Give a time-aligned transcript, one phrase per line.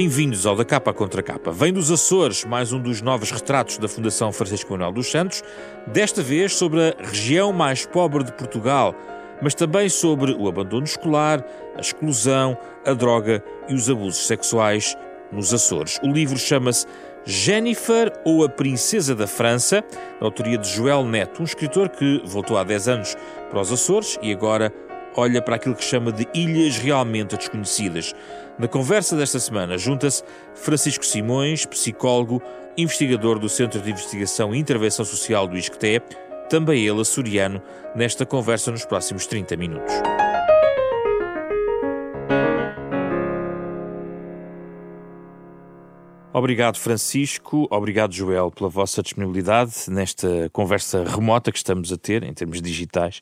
[0.00, 1.52] Bem-vindos ao Da Capa Contra Capa.
[1.52, 5.42] Vem dos Açores, mais um dos novos retratos da Fundação Francisco Manuel dos Santos,
[5.88, 8.94] desta vez sobre a região mais pobre de Portugal,
[9.42, 11.44] mas também sobre o abandono escolar,
[11.76, 12.56] a exclusão,
[12.86, 14.96] a droga e os abusos sexuais
[15.30, 16.00] nos Açores.
[16.02, 16.86] O livro chama-se
[17.26, 19.84] Jennifer ou a Princesa da França,
[20.18, 23.16] da autoria de Joel Neto, um escritor que voltou há 10 anos
[23.50, 24.72] para os Açores e agora
[25.16, 28.14] olha para aquilo que chama de ilhas realmente desconhecidas.
[28.58, 30.22] Na conversa desta semana junta-se
[30.54, 32.42] Francisco Simões, psicólogo,
[32.76, 36.02] investigador do Centro de Investigação e Intervenção Social do ISCTE,
[36.48, 37.62] também ele açoriano,
[37.94, 39.94] nesta conversa nos próximos 30 minutos.
[46.32, 47.66] Obrigado, Francisco.
[47.70, 53.20] Obrigado, Joel, pela vossa disponibilidade nesta conversa remota que estamos a ter, em termos digitais.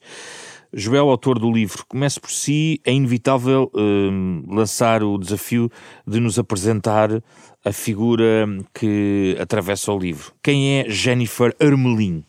[0.72, 5.70] Joel, autor do livro Comece por Si, é inevitável hum, lançar o desafio
[6.06, 7.22] de nos apresentar
[7.64, 10.32] a figura que atravessa o livro.
[10.42, 12.22] Quem é Jennifer Armelin?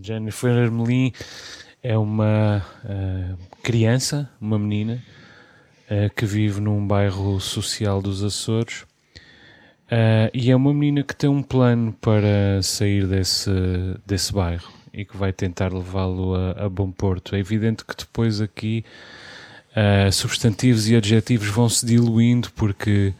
[0.00, 1.12] Jennifer Armelin
[1.82, 5.02] é uma uh, criança, uma menina,
[5.90, 8.82] uh, que vive num bairro social dos Açores.
[9.86, 13.50] Uh, e é uma menina que tem um plano para sair desse,
[14.06, 17.36] desse bairro e que vai tentar levá-lo a, a, bom porto.
[17.36, 18.82] É evidente que depois aqui
[19.76, 23.12] uh, substantivos e adjetivos vão se diluindo porque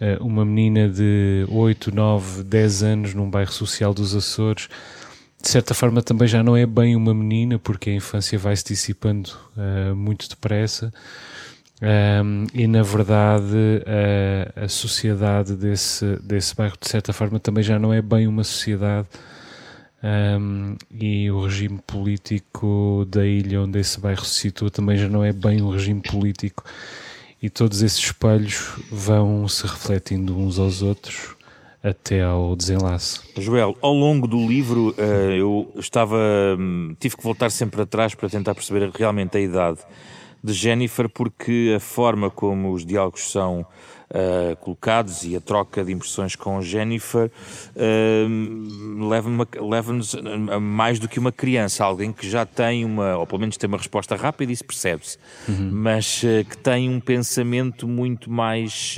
[0.00, 4.68] uh, uma menina de 8, 9, 10 anos num bairro social dos Açores
[5.40, 8.64] de certa forma também já não é bem uma menina porque a infância vai se
[8.64, 10.92] dissipando uh, muito depressa
[12.24, 13.82] um, e na verdade
[14.54, 19.08] a sociedade desse, desse bairro de certa forma também já não é bem uma sociedade
[20.02, 25.24] um, e o regime político da ilha onde esse bairro se situa também já não
[25.24, 26.64] é bem um regime político
[27.40, 31.36] e todos esses espelhos vão se refletindo uns aos outros
[31.82, 33.20] até ao desenlace.
[33.36, 36.16] Joel, ao longo do livro uh, eu estava
[36.58, 39.78] hum, tive que voltar sempre atrás para tentar perceber realmente a idade
[40.42, 43.66] de Jennifer porque a forma como os diálogos são
[44.12, 47.30] uh, colocados e a troca de impressões com Jennifer
[47.76, 50.14] uh, leva-nos
[50.50, 53.68] a mais do que uma criança, alguém que já tem uma, ou pelo menos tem
[53.68, 55.70] uma resposta rápida, isso percebe-se, uhum.
[55.72, 58.96] mas uh, que tem um pensamento muito mais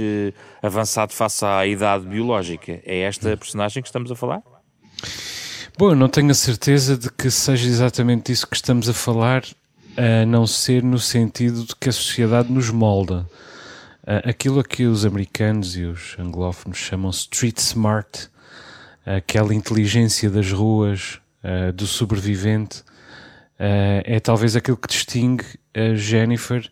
[0.62, 2.80] avançado face à idade biológica.
[2.84, 3.36] É esta uhum.
[3.36, 4.42] personagem que estamos a falar?
[5.76, 9.42] Bom, eu não tenho a certeza de que seja exatamente isso que estamos a falar,
[9.96, 13.26] a não ser no sentido de que a sociedade nos molda.
[14.06, 18.28] Aquilo a que os americanos e os anglófonos chamam street smart,
[19.06, 21.20] aquela inteligência das ruas,
[21.74, 22.82] do sobrevivente,
[23.58, 25.44] é talvez aquilo que distingue
[25.74, 26.68] a Jennifer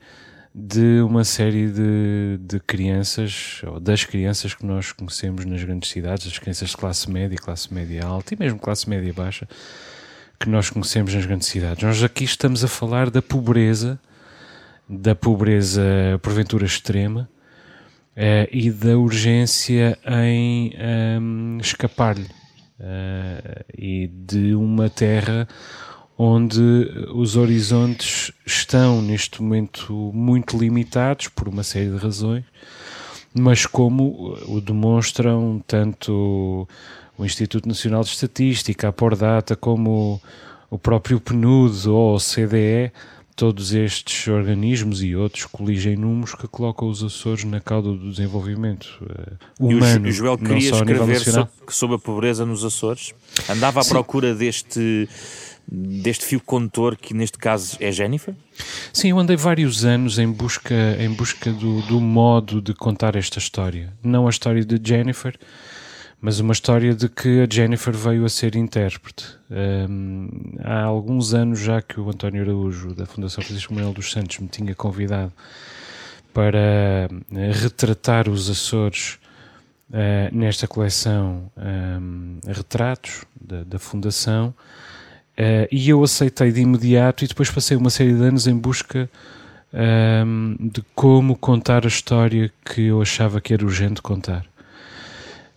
[0.54, 6.26] de uma série de, de crianças, ou das crianças que nós conhecemos nas grandes cidades,
[6.26, 9.48] as crianças de classe média, classe média alta e mesmo classe média baixa,
[10.42, 11.84] que nós conhecemos nas grandes cidades.
[11.84, 13.98] Nós aqui estamos a falar da pobreza
[14.88, 15.80] da pobreza
[16.20, 17.28] porventura extrema
[18.16, 20.75] uh, e da urgência em
[21.20, 25.47] um, escapar-lhe uh, e de uma terra
[26.19, 26.60] onde
[27.14, 32.44] os horizontes estão neste momento muito limitados por uma série de razões,
[33.32, 36.69] mas como o demonstram tanto
[37.16, 40.20] o Instituto Nacional de Estatística, a Pordata, como
[40.70, 42.92] o próprio PNUD ou o CDE,
[43.36, 48.86] todos estes organismos e outros coligem números que colocam os Açores na cauda do desenvolvimento
[49.02, 50.06] uh, humano.
[50.06, 53.12] E o Joel queria escrever sobre, sobre, a pobreza nos Açores?
[53.48, 53.90] Andava à Sim.
[53.90, 55.08] procura deste
[55.70, 58.34] deste fio condutor que neste caso é Jennifer?
[58.92, 63.38] Sim, eu andei vários anos em busca, em busca do, do modo de contar esta
[63.38, 63.92] história.
[64.02, 65.38] Não a história de Jennifer,
[66.22, 69.36] mas uma história de que a Jennifer veio a ser intérprete.
[69.50, 70.28] Um,
[70.62, 74.46] há alguns anos já que o António Araújo, da Fundação Francisco Manuel dos Santos, me
[74.46, 75.32] tinha convidado
[76.32, 79.19] para eh, retratar os Açores
[79.90, 84.54] uh, nesta coleção um, Retratos da, da Fundação,
[85.36, 89.10] uh, e eu aceitei de imediato, e depois passei uma série de anos em busca
[90.25, 94.51] um, de como contar a história que eu achava que era urgente contar.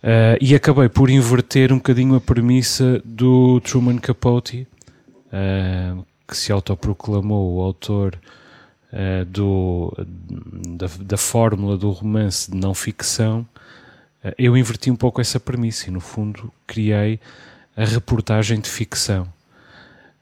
[0.06, 4.64] Uh, e acabei por inverter um bocadinho a premissa do Truman Capote,
[5.32, 8.16] uh, que se autoproclamou o autor
[8.92, 9.92] uh, do,
[10.76, 13.44] da, da, fórmula do romance de não ficção.
[14.38, 17.18] eu inverti um pouco essa premissa e, no fundo, criei
[17.76, 19.26] a reportagem de ficção.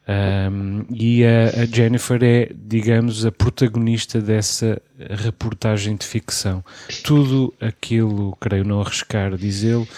[0.06, 6.62] Um, e a, a, Jennifer é, digamos, a protagonista dessa reportagem de ficção.
[7.02, 9.88] Tudo aquilo, creio não arriscar dizê-lo,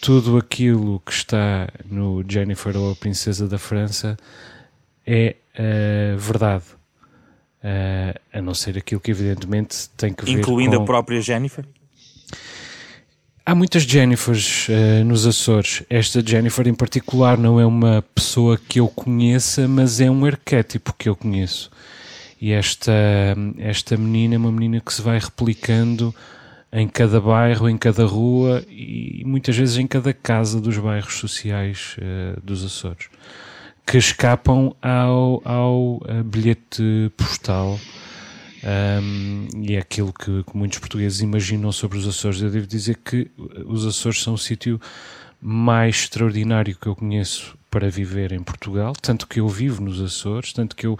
[0.00, 4.16] tudo aquilo que está no Jennifer ou a Princesa da França
[5.06, 6.64] é uh, verdade.
[7.62, 10.82] Uh, a não ser aquilo que, evidentemente, tem que ver Incluindo com...
[10.82, 11.66] a própria Jennifer?
[13.50, 15.82] Há muitas Jennifers uh, nos Açores.
[15.90, 20.94] Esta Jennifer em particular não é uma pessoa que eu conheça, mas é um arquétipo
[20.96, 21.68] que eu conheço.
[22.40, 22.92] E esta,
[23.58, 26.14] esta menina é uma menina que se vai replicando
[26.72, 31.96] em cada bairro, em cada rua e muitas vezes em cada casa dos bairros sociais
[31.98, 33.08] uh, dos Açores,
[33.84, 37.80] que escapam ao, ao uh, bilhete postal
[38.62, 42.42] um, e é aquilo que, que, muitos portugueses imaginam sobre os Açores.
[42.42, 43.30] Eu devo dizer que
[43.66, 44.80] os Açores são o sítio
[45.40, 50.52] mais extraordinário que eu conheço para viver em Portugal, tanto que eu vivo nos Açores,
[50.52, 50.98] tanto que eu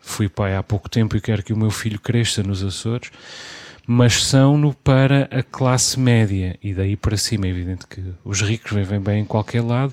[0.00, 3.10] fui pai há pouco tempo e quero que o meu filho cresça nos Açores,
[3.86, 7.46] mas são-no para a classe média e daí para cima.
[7.46, 9.92] É evidente que os ricos vivem bem em qualquer lado,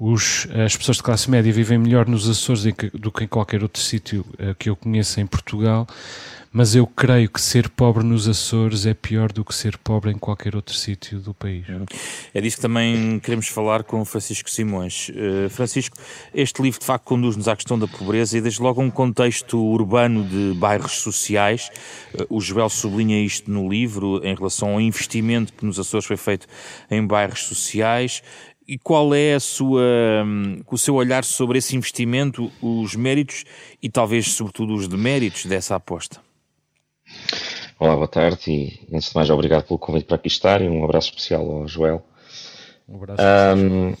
[0.00, 2.64] os, as pessoas de classe média vivem melhor nos Açores
[2.94, 5.86] do que em qualquer outro sítio uh, que eu conheça em Portugal,
[6.50, 10.18] mas eu creio que ser pobre nos Açores é pior do que ser pobre em
[10.18, 11.66] qualquer outro sítio do país.
[12.32, 15.10] É disso que também queremos falar com Francisco Simões.
[15.10, 15.96] Uh, Francisco,
[16.34, 20.24] este livro de facto conduz-nos à questão da pobreza e desde logo um contexto urbano
[20.24, 21.68] de bairros sociais.
[22.14, 26.16] Uh, o Joel sublinha isto no livro em relação ao investimento que nos Açores foi
[26.16, 26.46] feito
[26.90, 28.22] em bairros sociais
[28.66, 29.82] e qual é a sua,
[30.24, 33.44] hum, o seu olhar sobre esse investimento, os méritos
[33.82, 36.20] e talvez, sobretudo, os deméritos dessa aposta?
[37.78, 40.84] Olá, boa tarde e, antes de mais, obrigado pelo convite para aqui estar e um
[40.84, 42.04] abraço especial ao Joel.
[42.88, 43.22] Um abraço.
[43.56, 43.94] Um,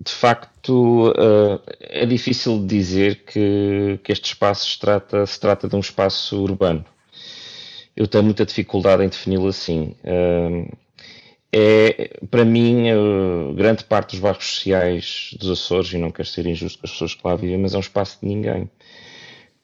[0.00, 5.76] de facto, uh, é difícil dizer que, que este espaço se trata, se trata de
[5.76, 6.84] um espaço urbano.
[7.96, 9.94] Eu tenho muita dificuldade em defini-lo assim.
[10.02, 10.76] Uh,
[11.56, 12.86] é, para mim,
[13.54, 17.14] grande parte dos bairros sociais dos Açores, e não quero ser injusto com as pessoas
[17.14, 18.68] que lá vivem, mas é um espaço de ninguém.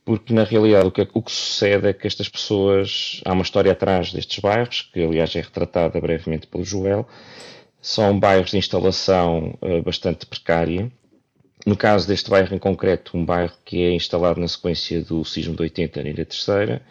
[0.04, 3.20] Porque, na realidade, o que, o que sucede é que estas pessoas.
[3.24, 7.08] Há uma história atrás destes bairros, que aliás é retratada brevemente pelo Joel.
[7.82, 10.92] São bairros de instalação uh, bastante precária.
[11.66, 15.56] No caso deste bairro em concreto, um bairro que é instalado na sequência do sismo
[15.56, 16.82] de 80 na Ilha Terceira.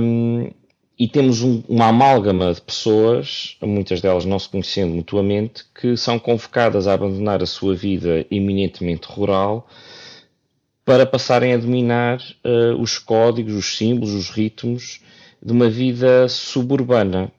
[0.00, 0.50] Um,
[0.98, 6.18] e temos um, uma amálgama de pessoas, muitas delas não se conhecendo mutuamente, que são
[6.18, 9.66] convocadas a abandonar a sua vida eminentemente rural
[10.84, 15.00] para passarem a dominar uh, os códigos, os símbolos, os ritmos
[15.42, 17.32] de uma vida suburbana.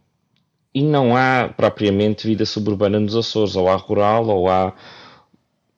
[0.74, 4.74] E não há propriamente vida suburbana nos Açores, ou há rural, ou há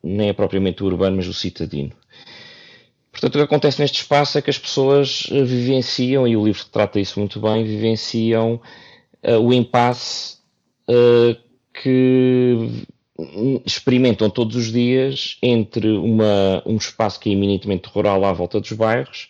[0.02, 1.92] nem é propriamente o urbano, mas o citadino.
[3.16, 6.66] Portanto, o que acontece neste espaço é que as pessoas eh, vivenciam, e o livro
[6.70, 8.60] trata isso muito bem, vivenciam
[9.24, 10.36] uh, o impasse
[10.90, 11.34] uh,
[11.82, 12.86] que
[13.66, 18.74] experimentam todos os dias entre uma, um espaço que é eminentemente rural à volta dos
[18.74, 19.30] bairros,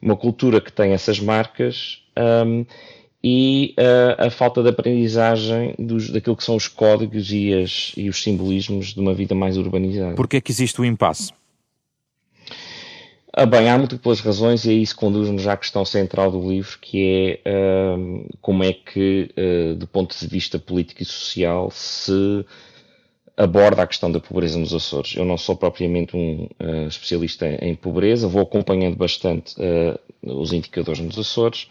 [0.00, 2.02] uma cultura que tem essas marcas
[2.44, 2.66] um,
[3.22, 8.08] e uh, a falta de aprendizagem dos, daquilo que são os códigos e, as, e
[8.08, 10.16] os simbolismos de uma vida mais urbanizada.
[10.16, 11.32] Porquê é que existe o impasse?
[13.34, 17.94] Ah, bem, há múltiplas razões e isso conduz-nos à questão central do livro, que é
[18.42, 22.44] como é que, uh, do ponto de vista político e social, se
[23.34, 25.16] aborda a questão da pobreza nos Açores.
[25.16, 29.54] Eu não sou propriamente um uh, especialista em pobreza, vou acompanhando bastante
[30.22, 31.68] os indicadores nos Açores,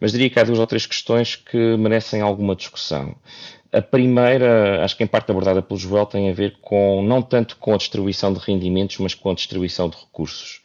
[0.00, 3.16] mas diria que há duas ou três questões que merecem alguma discussão.
[3.72, 7.56] A primeira, acho que em parte abordada pelo Joel, tem a ver com não tanto
[7.56, 10.61] com a distribuição de rendimentos, mas com a distribuição de recursos.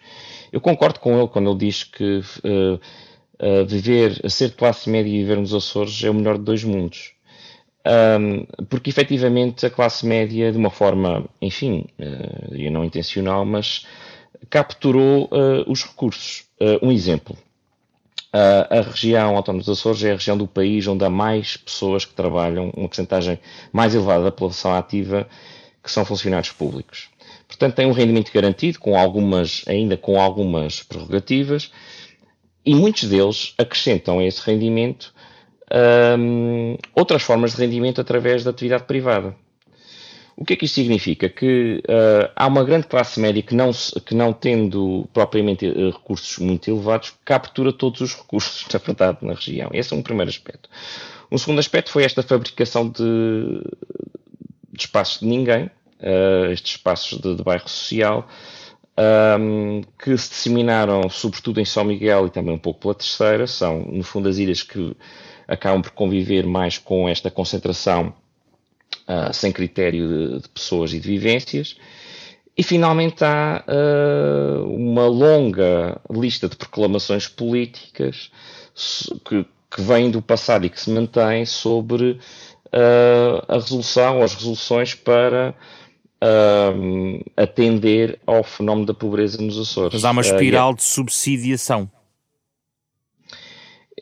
[0.51, 5.20] Eu concordo com ele quando ele diz que uh, uh, viver, ser classe média e
[5.20, 7.13] viver nos Açores é o melhor de dois mundos.
[8.20, 13.86] Um, porque efetivamente a classe média, de uma forma, enfim, uh, não intencional, mas
[14.50, 15.30] capturou
[15.66, 16.46] os recursos.
[16.82, 17.36] Um exemplo.
[18.32, 22.13] a região autónoma dos Açores é a região do país onde há mais pessoas que
[22.13, 23.39] trabalham, uma porcentagem
[23.74, 25.27] mais elevada da população ativa,
[25.84, 27.10] que são funcionários públicos.
[27.57, 31.71] Portanto, tem um rendimento garantido, com algumas, ainda com algumas prerrogativas,
[32.63, 35.11] e muitos deles acrescentam a esse rendimento
[36.19, 39.35] um, outras formas de rendimento através da atividade privada.
[40.35, 41.27] O que é que isto significa?
[41.27, 43.71] Que uh, há uma grande classe média que não,
[44.05, 49.33] que não tendo propriamente uh, recursos muito elevados, captura todos os recursos, na verdade, na
[49.33, 49.71] região.
[49.73, 50.69] Esse é um primeiro aspecto.
[51.31, 53.63] Um segundo aspecto foi esta fabricação de,
[54.71, 58.27] de espaços de ninguém, uh, estes espaços de, de bairro social,
[59.39, 63.82] um, que se disseminaram sobretudo em São Miguel e também um pouco pela Terceira, são
[63.82, 64.96] no fundo as ilhas que
[65.48, 68.13] acabam por conviver mais com esta concentração
[69.08, 71.77] uh, sem critério de, de, pessoas e de vivências.
[72.58, 78.32] E finalmente há uh, uma longa lista de proclamações políticas
[79.24, 84.34] que, que vêm do passado e que se mantém sobre uh, a resolução ou as
[84.34, 85.54] resoluções para
[86.24, 89.93] uh, atender ao fenómeno da pobreza nos Açores.
[89.93, 91.89] Mas há uma espiral uh, de subsidiação.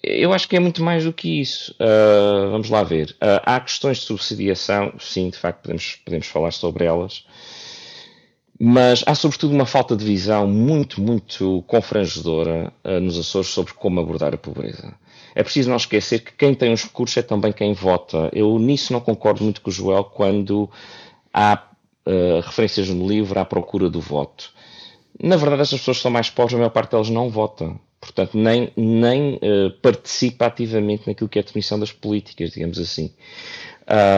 [0.04, 1.74] Eu acho que é muito mais do que isso.
[1.74, 3.12] Uh, vamos lá ver.
[3.14, 7.26] Uh, há questões de subsidiação, sim, de facto podemos, podemos falar sobre elas,
[8.60, 14.34] mas há sobretudo uma falta de visão muito, muito confrangedora nos Açores sobre como abordar
[14.34, 14.94] a pobreza.
[15.36, 18.30] É preciso não esquecer que quem tem os recursos é também quem vota.
[18.32, 20.70] Eu nisso não concordo muito com o Joel quando
[21.34, 21.62] há
[22.06, 24.52] uh, referências no livro à procura do voto.
[25.22, 27.80] Na verdade, estas pessoas são mais pobres, a maior parte delas não votam.
[28.00, 33.14] Portanto, nem, nem uh, participa ativamente naquilo que é a definição das políticas, digamos assim.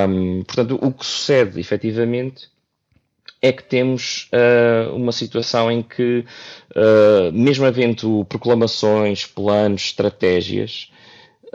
[0.09, 2.49] Um, portanto, o que sucede, efetivamente,
[3.41, 6.25] é que temos uh, uma situação em que,
[6.75, 10.91] uh, mesmo havendo proclamações, planos, estratégias,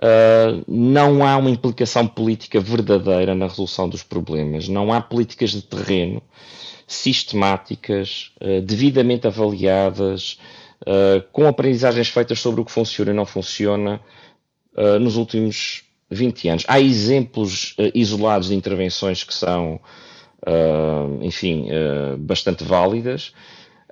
[0.03, 4.69] uh, não há uma implicação política verdadeira na resolução dos problemas.
[4.69, 6.21] Não há políticas de terreno
[6.87, 10.39] sistemáticas, uh, devidamente avaliadas,
[10.83, 14.01] uh, com aprendizagens feitas sobre o que funciona e não funciona
[15.03, 16.65] nos últimos 20 anos.
[16.67, 19.79] Há exemplos isolados de intervenções que são,
[21.21, 21.69] enfim,
[22.21, 23.35] bastante válidas.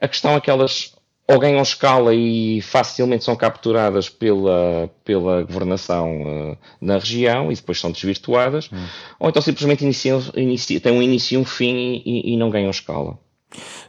[0.01, 0.95] A questão é que elas
[1.31, 7.79] ou ganham escala e facilmente são capturadas pela, pela governação uh, na região e depois
[7.79, 8.85] são desvirtuadas, hum.
[9.21, 13.17] ou então simplesmente iniciam, têm um início e um fim e, e não ganham escala.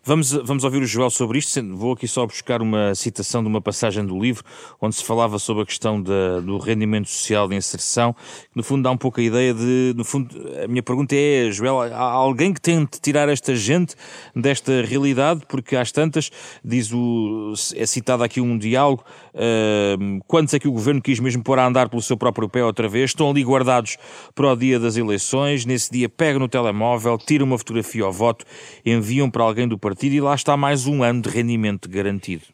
[0.04, 1.62] Vamos, vamos ouvir o Joel sobre isto.
[1.76, 4.44] Vou aqui só buscar uma citação de uma passagem do livro
[4.80, 8.84] onde se falava sobre a questão da, do rendimento social de inserção, que no fundo
[8.84, 12.54] dá um pouco a ideia de, no fundo, a minha pergunta é, Joel, há alguém
[12.54, 13.96] que tente tirar esta gente
[14.36, 15.42] desta realidade?
[15.48, 16.32] Porque às tantas,
[16.64, 19.04] diz o, é citado aqui um diálogo,
[19.36, 22.64] uh, quantos é que o governo quis mesmo pôr a andar pelo seu próprio pé
[22.64, 23.12] outra vez?
[23.12, 23.98] Estão ali guardados
[24.34, 28.46] para o dia das eleições, nesse dia pegam no telemóvel, tiram uma fotografia ao voto,
[28.84, 32.46] enviam para do partido e lá está mais um ano de rendimento garantido.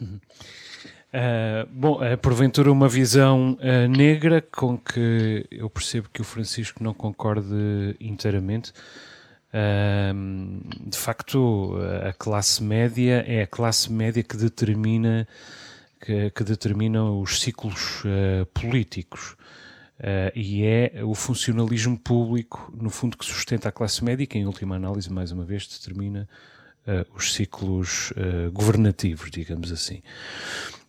[0.00, 6.82] Uh, bom, é porventura uma visão uh, negra com que eu percebo que o Francisco
[6.82, 8.72] não concorde inteiramente.
[9.48, 11.74] Uh, de facto,
[12.06, 15.26] a classe média é a classe média que determina,
[16.00, 18.02] que, que determina os ciclos
[18.52, 19.36] políticos.
[19.98, 24.46] Uh, e é o funcionalismo público, no fundo, que sustenta a classe média que, em
[24.46, 26.28] última análise, mais uma vez, determina
[26.86, 30.00] uh, os ciclos uh, governativos, digamos assim.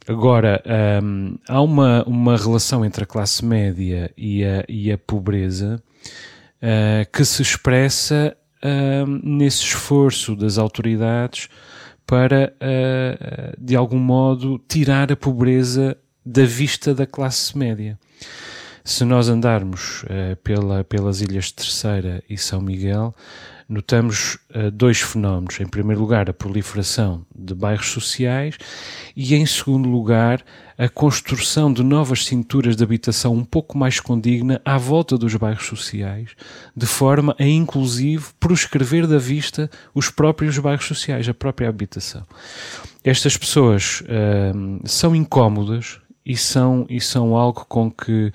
[0.07, 0.61] Agora,
[1.03, 5.81] um, há uma, uma relação entre a classe média e a, e a pobreza
[7.13, 8.35] que se expressa
[9.23, 11.47] nesse esforço das autoridades
[12.05, 12.53] para,
[13.57, 17.97] de algum modo, tirar a pobreza da vista da classe média.
[18.89, 23.13] Se nós andarmos uh, pela, pelas Ilhas Terceira e São Miguel,
[23.69, 25.59] notamos uh, dois fenómenos.
[25.59, 28.57] Em primeiro lugar, a proliferação de bairros sociais
[29.15, 30.43] e, em segundo lugar,
[30.75, 35.67] a construção de novas cinturas de habitação um pouco mais condigna à volta dos bairros
[35.67, 36.31] sociais,
[36.75, 42.25] de forma a, inclusive, proscrever da vista os próprios bairros sociais, a própria habitação.
[43.03, 48.31] Estas pessoas uh, são incómodas e são, e são algo com que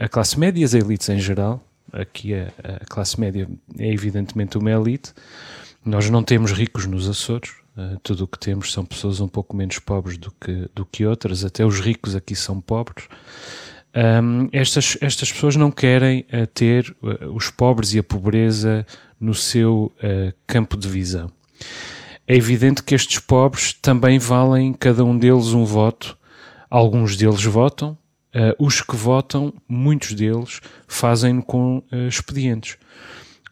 [0.00, 1.64] a classe média e as elites em geral.
[1.92, 5.12] Aqui a, a, classe média é evidentemente uma elite.
[5.84, 7.50] Nós não temos ricos nos Açores.
[7.76, 11.04] Uh, tudo o que temos são pessoas um pouco menos pobres do que, do que
[11.04, 11.44] outras.
[11.44, 13.06] Até os ricos aqui são pobres.
[13.94, 18.86] Um, estas, estas pessoas não querem uh, ter uh, os pobres e a pobreza
[19.20, 19.90] no seu
[20.46, 21.30] campo de visão.
[22.26, 26.18] É evidente que estes pobres também valem cada um deles um voto.
[26.68, 27.96] Alguns deles votam,
[28.34, 32.76] Uh, os que votam, muitos deles, fazem-no com uh, expedientes,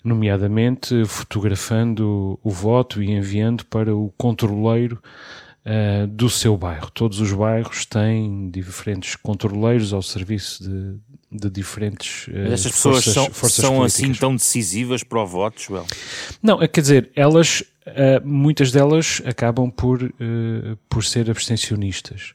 [0.03, 5.01] nomeadamente fotografando o, voto e enviando para o controleiro
[5.65, 6.91] uh, do seu bairro.
[6.91, 10.99] Todos os bairros têm diferentes controleiros ao serviço de,
[11.31, 15.27] de diferentes uh, Mas estas pessoas forças, são, forças são assim tão decisivas para o
[15.29, 15.87] voto, Joel?
[16.43, 22.35] Não, quer dizer, elas, uh, muitas delas acabam por, uh, por ser abstencionistas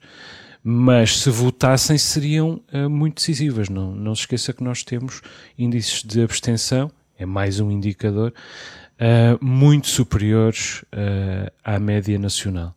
[0.64, 3.70] mas se votassem seriam uh, muito decisivas.
[3.70, 5.22] Não, não se esqueça que nós temos
[5.58, 12.76] índices de abstenção é mais um indicador, uh, muito superiores uh, à média nacional.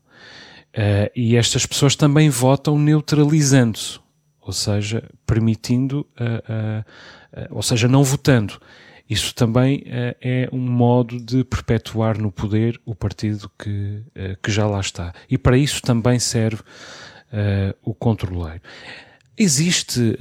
[0.70, 4.00] Uh, e estas pessoas também votam neutralizando-se,
[4.40, 6.06] ou seja, permitindo,
[7.50, 8.60] ou seja, não votando.
[9.08, 9.84] Isso também
[10.20, 14.02] é um modo de perpetuar no poder o partido que,
[14.42, 15.12] que já lá está.
[15.28, 16.62] E para isso também serve
[17.82, 18.60] o controleiro.
[19.36, 20.16] Existe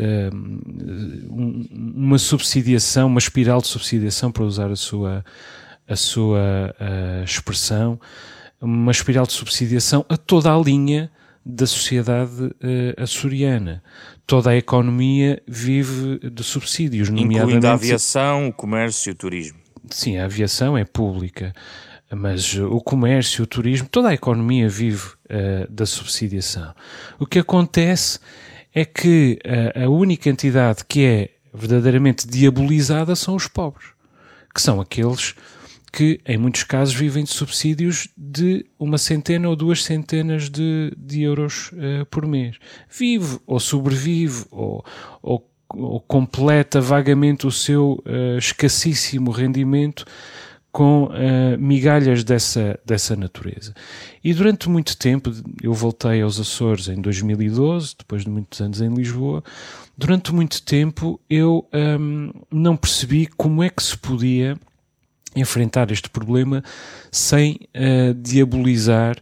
[1.29, 5.25] uma subsidiação, uma espiral de subsidiação, para usar a sua,
[5.87, 7.99] a sua uh, expressão,
[8.61, 11.11] uma espiral de subsidiação a toda a linha
[11.45, 13.83] da sociedade uh, açoriana.
[14.25, 17.43] Toda a economia vive de subsídios, nomeadamente...
[17.43, 19.59] Incluindo a aviação, o comércio e o turismo.
[19.89, 21.53] Sim, a aviação é pública,
[22.15, 26.73] mas o comércio, o turismo, toda a economia vive uh, da subsidiação.
[27.19, 28.19] O que acontece
[28.73, 33.89] é que uh, a única entidade que é verdadeiramente diabolizada são os pobres,
[34.53, 35.35] que são aqueles
[35.91, 41.23] que em muitos casos vivem de subsídios de uma centena ou duas centenas de, de
[41.23, 42.57] euros uh, por mês.
[42.89, 44.83] Vive ou sobrevive ou,
[45.21, 48.03] ou, ou completa vagamente o seu
[48.37, 50.05] escassíssimo rendimento
[50.71, 53.73] com uh, migalhas dessa, dessa natureza.
[54.23, 58.93] E durante muito tempo, eu voltei aos Açores em 2012, depois de muitos anos em
[58.93, 59.43] Lisboa,
[59.97, 64.57] durante muito tempo eu um, não percebi como é que se podia
[65.35, 66.63] enfrentar este problema
[67.11, 69.17] sem uh, diabolizar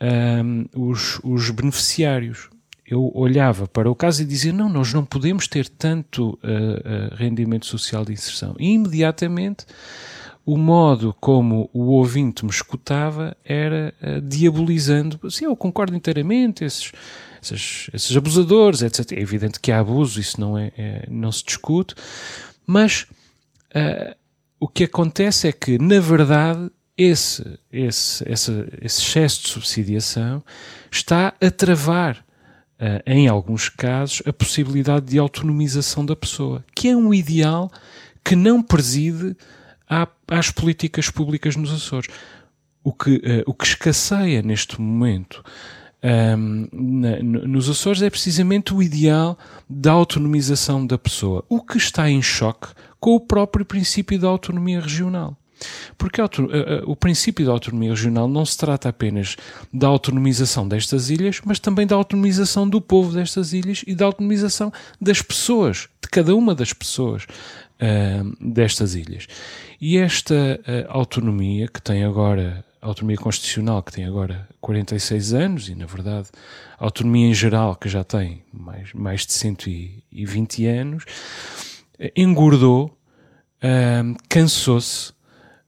[0.00, 2.50] uh, os, os beneficiários.
[2.86, 7.66] Eu olhava para o caso e dizia: não, nós não podemos ter tanto uh, rendimento
[7.66, 8.54] social de inserção.
[8.58, 9.64] E imediatamente
[10.44, 15.30] o modo como o ouvinte me escutava era diabolizando.
[15.30, 16.92] Sim, eu concordo inteiramente, esses,
[17.42, 19.12] esses, esses, abusadores, etc.
[19.12, 21.94] É evidente que há abuso, isso não, é, é não se discute,
[22.66, 23.06] mas
[23.74, 24.14] uh,
[24.60, 30.42] o que acontece é que, na verdade, esse, esse, esse, esse excesso de subsidiação
[30.90, 32.24] está a travar,
[32.80, 37.70] uh, em alguns casos, a possibilidade de autonomização da pessoa, que é um ideal
[38.24, 39.36] que não preside
[39.92, 42.08] à, às políticas públicas nos Açores.
[42.82, 45.44] O que, uh, o que escasseia neste momento
[46.02, 52.10] um, na, nos Açores é precisamente o ideal da autonomização da pessoa, o que está
[52.10, 55.36] em choque com o próprio princípio da autonomia regional.
[55.96, 56.20] Porque
[56.86, 59.36] o princípio da autonomia regional não se trata apenas
[59.72, 64.72] da autonomização destas ilhas, mas também da autonomização do povo destas ilhas e da autonomização
[65.00, 67.28] das pessoas, de cada uma das pessoas
[68.40, 69.26] destas ilhas.
[69.80, 75.74] E esta uh, autonomia, que tem agora, autonomia constitucional, que tem agora 46 anos, e
[75.74, 76.28] na verdade
[76.78, 81.04] a autonomia em geral, que já tem mais, mais de 120 anos,
[82.16, 82.96] engordou,
[83.58, 85.12] uh, cansou-se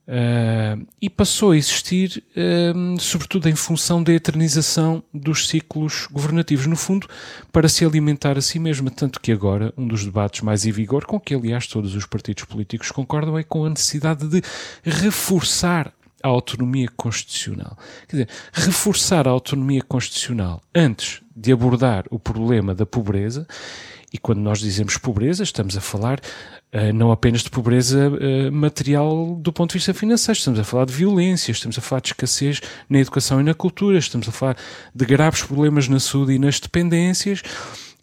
[0.07, 6.75] uh, e passou a existir, uh, sobretudo em função da eternização dos ciclos governativos, no
[6.75, 7.07] fundo,
[7.51, 8.89] para se alimentar a si mesma.
[8.89, 12.45] Tanto que agora, um dos debates mais em vigor, com que aliás todos os partidos
[12.45, 14.41] políticos concordam, é com a necessidade de
[14.83, 17.77] reforçar a autonomia constitucional.
[18.07, 23.45] Quer dizer, reforçar a autonomia constitucional antes de abordar o problema da pobreza,
[24.11, 26.19] e quando nós dizemos pobreza, estamos a falar
[26.73, 30.85] uh, não apenas de pobreza uh, material do ponto de vista financeiro, estamos a falar
[30.85, 34.57] de violência, estamos a falar de escassez na educação e na cultura, estamos a falar
[34.93, 37.41] de graves problemas na saúde e nas dependências.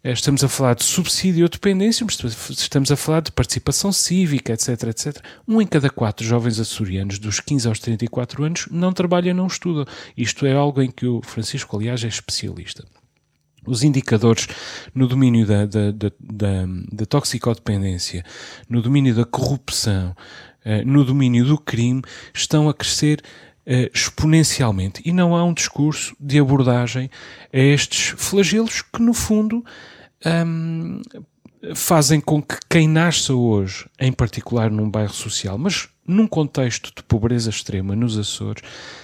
[0.03, 2.05] Eh, estamos a falar de subsídio ou dependência,
[2.49, 5.17] estamos a falar de participação cívica, etc, etc.
[5.47, 9.89] Um em cada quatro jovens açorianos dos 15 aos 34 anos não trabalha, não estuda.
[10.17, 12.83] Isto é algo em que o Francisco, aliás, é especialista.
[13.65, 14.47] Os indicadores
[14.93, 18.23] no domínio da, da, da, da, da toxicodependência,
[18.69, 20.15] no domínio da corrupção,
[20.65, 22.01] eh, no domínio do crime,
[22.33, 23.21] estão a crescer
[23.65, 25.01] Uh, exponencialmente.
[25.05, 27.09] E não há um discurso de abordagem
[27.53, 29.63] a estes flagelos que, no fundo,
[30.45, 31.01] um,
[31.73, 37.01] fazem com que quem nasce hoje, em particular num bairro social, mas num contexto de
[37.03, 38.61] pobreza extrema nos Açores,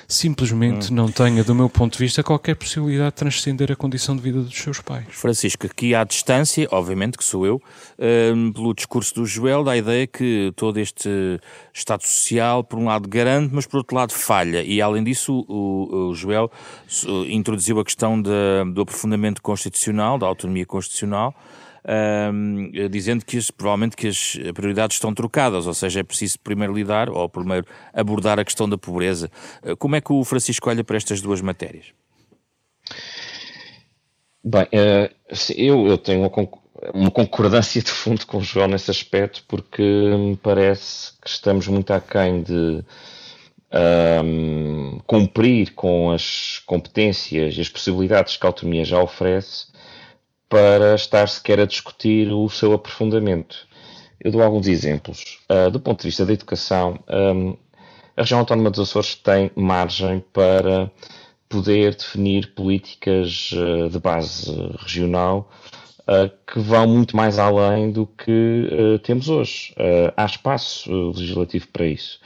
[0.07, 0.95] simplesmente hum.
[0.95, 4.41] não tenha, do meu ponto de vista, qualquer possibilidade de transcender a condição de vida
[4.41, 5.05] dos seus pais.
[5.09, 7.61] Francisco, aqui à distância, obviamente que sou eu,
[8.35, 11.09] um, pelo discurso do Joel, da ideia que todo este
[11.73, 14.63] Estado Social, por um lado, garante, mas por outro lado, falha.
[14.63, 16.51] E além disso, o, o Joel
[17.27, 18.29] introduziu a questão de,
[18.73, 21.33] do aprofundamento constitucional, da autonomia constitucional
[22.89, 27.27] dizendo que provavelmente que as prioridades estão trocadas, ou seja, é preciso primeiro lidar, ou
[27.29, 29.29] primeiro abordar a questão da pobreza.
[29.63, 31.87] Uh, como é que o Francisco olha para estas duas matérias?
[34.43, 35.13] Bem, uh,
[35.55, 36.29] eu, eu tenho uma
[36.93, 41.91] uma concordância de fundo com o João nesse aspecto, porque me parece que estamos muito
[41.91, 42.83] aquém de
[44.23, 49.67] um, cumprir com as competências e as possibilidades que a autonomia já oferece
[50.49, 53.67] para estar sequer a discutir o seu aprofundamento.
[54.19, 55.39] Eu dou alguns exemplos.
[55.49, 57.55] Uh, do ponto de vista da educação, um,
[58.17, 60.91] a região autónoma dos Açores tem margem para
[61.47, 65.49] poder definir políticas uh, de base regional
[66.01, 69.73] uh, que vão muito mais além do que temos hoje.
[70.17, 72.19] há espaço legislativo para isso.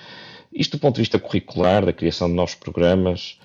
[0.52, 3.38] Isto do ponto de vista curricular, da criação de novos programas,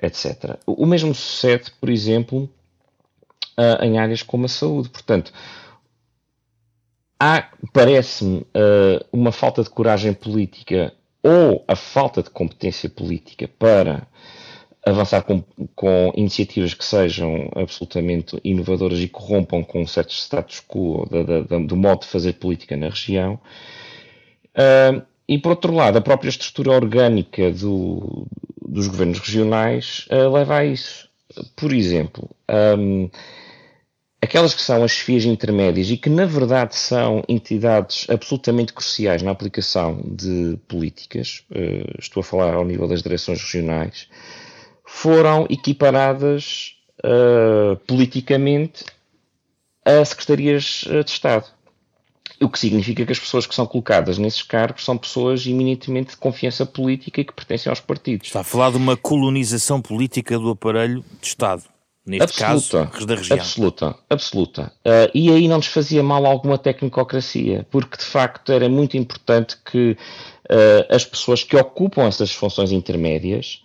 [0.00, 0.56] etc.
[0.66, 2.48] O mesmo sucede, por exemplo,
[3.58, 4.88] uh, em áreas como a saúde.
[4.88, 5.32] Portanto,
[7.18, 14.06] há, parece-me, uh, uma falta de coragem política ou a falta de competência política para
[14.84, 15.44] avançar com,
[15.76, 21.76] com, iniciativas que sejam absolutamente inovadoras e corrompam com certos status quo da, da, do
[21.76, 23.38] modo de fazer política na região.
[24.56, 28.26] Uh, e por outro lado, a própria estrutura orgânica do,
[28.66, 31.08] dos governos regionais uh, leva a isso.
[31.56, 32.28] Por exemplo,
[32.78, 33.08] um,
[34.22, 39.32] aquelas que são as chefias intermédias e que na verdade são entidades absolutamente cruciais na
[39.32, 44.08] aplicação de políticas, uh, estou a falar ao nível das direções regionais,
[44.84, 48.84] foram equiparadas uh, politicamente
[49.84, 51.46] a secretarias eh, de Estado.
[52.40, 56.18] O que significa que as pessoas que são colocadas nesses cargos são pessoas eminentemente de
[56.18, 58.28] confiança política e que pertencem aos partidos.
[58.28, 61.64] Está a falar de uma colonização política do aparelho de Estado
[62.04, 63.38] neste absoluta, caso, da região.
[63.38, 64.72] Absoluta, absoluta.
[64.84, 69.56] Uh, e aí não nos fazia mal alguma tecnicocracia, porque de facto era muito importante
[69.64, 73.62] que uh, as pessoas que ocupam essas funções intermédias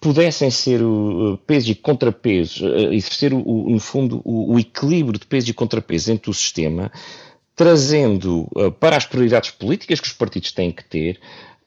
[0.00, 5.26] pudessem ser o peso e contrapeso, uh, exercer, o, no fundo, o, o, equilíbrio de
[5.26, 6.92] peso e contrapeso entre o sistema,
[7.54, 8.48] trazendo
[8.80, 11.20] para as prioridades políticas que os partidos têm que ter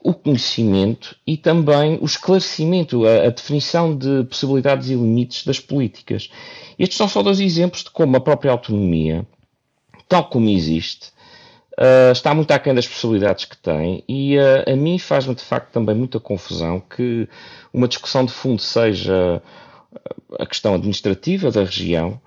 [0.05, 6.29] o conhecimento e também o esclarecimento, a, a, definição de possibilidades e limites das políticas.
[6.77, 9.25] Estes são só dois exemplos de como a própria autonomia,
[10.07, 11.07] tal como existe,
[11.79, 15.71] uh, está muito aquém das possibilidades que tem e uh, a mim faz-me de facto
[15.71, 17.27] também muita confusão que
[17.73, 19.41] uma discussão de fundo seja
[20.37, 22.21] a questão administrativa da região,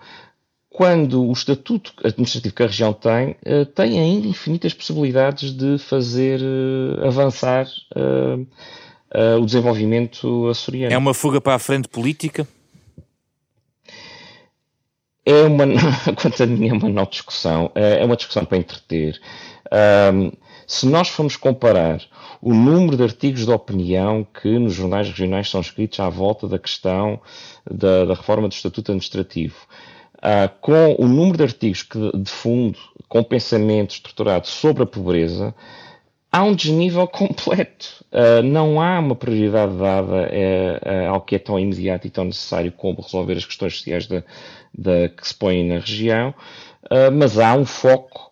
[0.78, 6.40] quando o estatuto administrativo que a região tem, uh, tem ainda infinitas possibilidades de fazer
[6.40, 8.46] uh, avançar uh,
[9.40, 10.94] o desenvolvimento açoriano.
[10.94, 12.46] É uma fuga para a frente política?
[15.26, 15.64] É uma,
[16.14, 19.20] quanto a mim, é uma não discussão, é uma discussão para entreter.
[20.64, 22.00] Se nós formos comparar
[22.40, 26.58] o número de artigos de opinião que nos jornais regionais são escritos à volta da
[26.58, 27.20] questão
[27.68, 29.56] da, da reforma do Estatuto Administrativo,
[30.18, 32.78] uh, com o número de artigos que, de fundo,
[33.08, 35.54] com pensamento estruturado sobre a pobreza,
[36.30, 38.04] há um desnível completo.
[38.12, 42.72] Uh, não há uma prioridade dada uh, ao que é tão imediato e tão necessário
[42.72, 46.34] como resolver as questões sociais que se põem na região,
[46.84, 48.28] uh, mas há um foco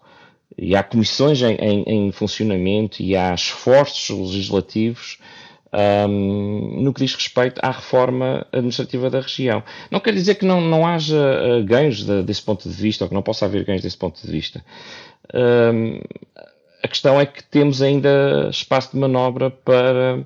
[0.57, 5.19] e há comissões em, em, em funcionamento e há esforços legislativos
[5.73, 9.63] um, no que diz respeito à reforma administrativa da região.
[9.91, 13.09] Não quer dizer que não, não haja uh, ganhos de, desse ponto de vista, ou
[13.09, 14.65] que não possa haver ganhos desse ponto de vista.
[15.35, 16.01] Um,
[16.83, 20.25] a questão é que temos ainda espaço de manobra para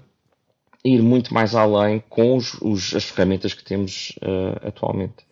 [0.84, 5.24] ir muito mais além com os, os, as ferramentas que temos uh, atualmente.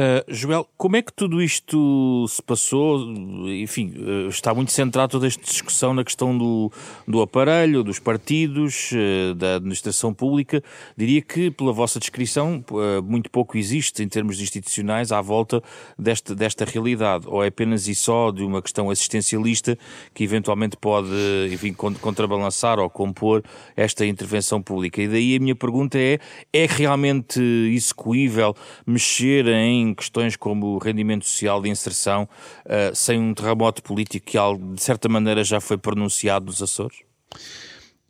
[0.00, 3.12] Uh, Joel, como é que tudo isto se passou?
[3.50, 6.72] Enfim, uh, está muito centrado toda esta discussão na questão do,
[7.06, 10.64] do aparelho, dos partidos, uh, da administração pública.
[10.96, 12.64] Diria que, pela vossa descrição,
[13.04, 15.62] muito pouco existe em termos institucionais à volta
[15.98, 17.26] desta, desta realidade.
[17.28, 19.76] Ou é apenas e só de uma questão assistencialista
[20.14, 21.10] que eventualmente pode,
[21.52, 23.44] enfim, contrabalançar ou compor
[23.76, 25.02] esta intervenção pública.
[25.02, 26.18] E daí a minha pergunta é:
[26.52, 32.28] é realmente execuível mexer em questões como o rendimento social de inserção
[32.64, 34.38] uh, sem um terremoto político que,
[34.74, 36.98] de certa maneira, já foi pronunciado nos Açores?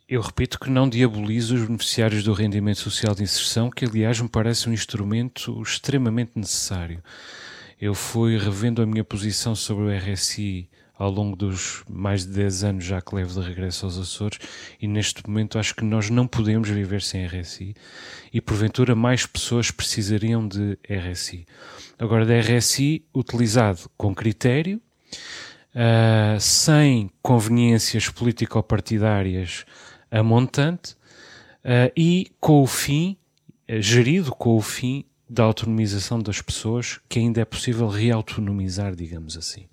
[0.09, 4.29] Eu repito que não diabolizo os beneficiários do rendimento social de inserção, que aliás me
[4.29, 7.03] parece um instrumento extremamente necessário.
[7.81, 10.70] Eu fui revendo a minha posição sobre o RSI
[11.01, 14.39] ao longo dos mais de 10 anos já que levo de regresso aos Açores
[14.79, 17.75] e neste momento acho que nós não podemos viver sem RSI
[18.31, 21.47] e porventura mais pessoas precisariam de RSI.
[21.99, 24.79] Agora, de RSI utilizado com critério,
[25.75, 29.65] uh, sem conveniências político-partidárias
[30.11, 30.93] a montante
[31.65, 33.17] uh, e com o fim,
[33.71, 39.39] uh, gerido com o fim da autonomização das pessoas que ainda é possível reautonomizar, digamos
[39.39, 39.67] assim.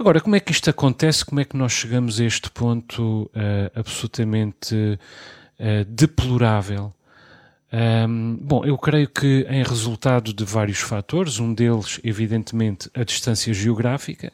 [0.00, 1.26] Agora, como é que isto acontece?
[1.26, 6.90] Como é que nós chegamos a este ponto uh, absolutamente uh, deplorável?
[7.70, 13.52] Um, bom, eu creio que em resultado de vários fatores, um deles, evidentemente, a distância
[13.52, 14.32] geográfica,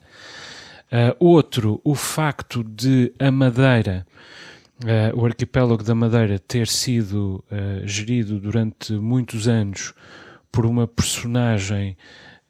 [0.93, 4.07] uh, outro, o facto de a Madeira
[4.85, 9.93] uh, o arquipélago da Madeira ter sido uh, gerido durante muitos anos
[10.53, 11.97] por uma personagem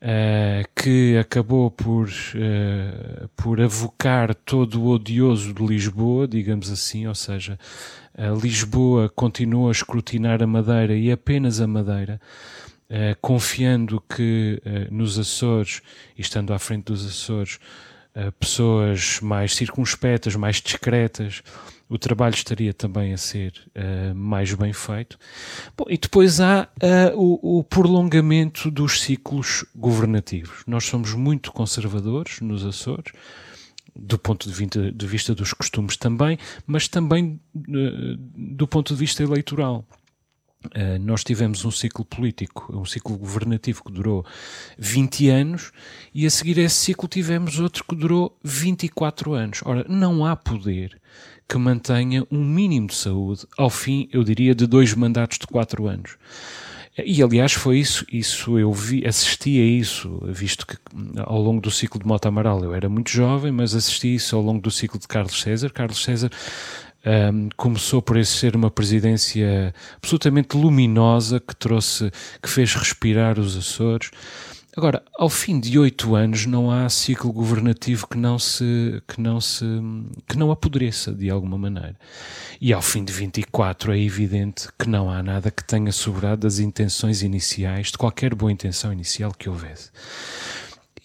[0.03, 2.09] uh, que acabou por,
[3.37, 7.59] por avocar todo o odioso de Lisboa, digamos assim, ou seja,
[8.41, 12.21] Lisboa continuou a escrutinar a Madeira e apenas a Madeira.
[12.89, 15.83] Uh, confiando que uh, nos Açores,
[16.17, 17.59] estando à frente dos Açores, uh,
[18.41, 21.43] pessoas mais circunspectas, mais discretas,
[21.89, 25.19] o trabalho estaria também a ser uh, mais bem feito.
[25.77, 30.65] Bom, e depois há uh, o, o, prolongamento dos ciclos governativos.
[30.67, 33.13] Nós somos muito conservadores nos Açores,
[33.95, 38.99] do ponto de vista, de vista dos costumes também, mas também uh, do ponto de
[38.99, 39.85] vista eleitoral.
[40.67, 44.25] Uh, nós tivemos um ciclo político, um ciclo governativo que durou
[44.79, 45.73] 20 anos
[46.15, 49.61] e a seguir a esse ciclo tivemos outro que durou 24 anos.
[49.65, 51.01] Ora, não há poder
[51.49, 55.87] que mantenha um mínimo de saúde ao fim, eu diria, de dois mandatos de quatro
[55.87, 56.17] anos.
[56.99, 60.79] E aliás foi isso, isso eu vi, assisti a isso, visto que
[61.19, 64.41] ao longo do ciclo de Mota Amaral eu era muito jovem, mas assisti isso ao
[64.41, 65.71] longo do ciclo de Carlos César.
[65.71, 66.31] Carlos César
[67.07, 72.11] um, começou por esse ser uma presidência absolutamente luminosa que trouxe,
[72.43, 74.11] que fez respirar os Açores.
[74.77, 79.41] Agora, ao fim de oito anos, não há ciclo governativo que não se que não
[79.41, 79.65] se
[80.29, 81.97] que não apodreça de alguma maneira.
[82.61, 86.59] E ao fim de 24 é evidente que não há nada que tenha sobrado das
[86.59, 89.91] intenções iniciais, de qualquer boa intenção inicial que houvesse.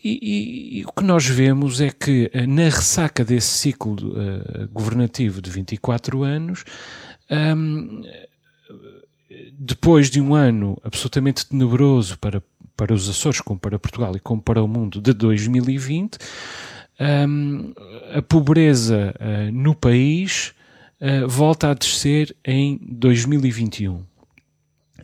[0.03, 5.41] E, e, o que nós vemos é que eh, na ressaca desse ciclo uh, governativo
[5.41, 6.63] de 24 anos,
[7.29, 8.01] um,
[9.53, 12.41] depois de um ano absolutamente tenebroso para
[12.81, 16.17] para os Açores, como para Portugal e como para o mundo de 2020,
[16.99, 17.73] um,
[18.11, 20.51] a pobreza uh, no país
[20.99, 24.03] uh, volta a descer em 2021.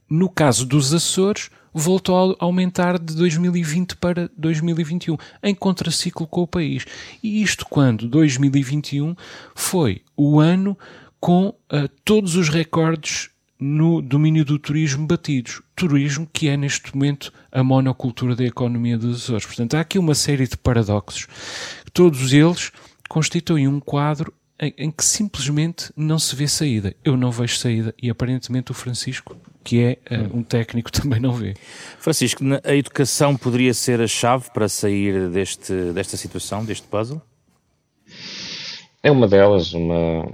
[0.10, 6.48] No caso dos Açores, voltou a aumentar de 2020 para 2021, em contraciclo com o
[6.48, 6.86] país.
[7.22, 9.16] E isto quando 2021
[9.56, 10.78] foi o ano
[11.20, 15.62] com uh, todos os recordes no domínio do turismo batidos.
[15.76, 19.46] Turismo que é neste momento a monocultura da economia dos Açores.
[19.46, 21.28] Portanto, há aqui uma série de paradoxos.
[21.94, 22.72] Todos eles
[23.10, 26.96] constituem um quadro em, em, que simplesmente não se vê saída.
[27.04, 29.36] Eu não vejo saída e aparentemente o Francisco,
[29.68, 31.54] que é uh, um técnico, também não vê.
[32.00, 37.22] Francisco, a educação poderia ser a chave para sair deste, desta situação, deste puzzle?
[39.04, 40.32] É uma delas, uma,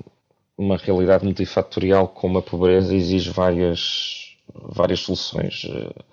[0.55, 5.65] uma realidade multifatorial como a pobreza exige várias, várias soluções.
[5.67, 6.03] Eh,